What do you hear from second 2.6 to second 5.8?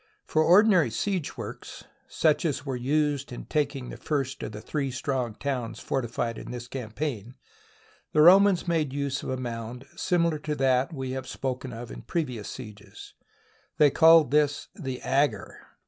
were used in taking the first of the three strong towns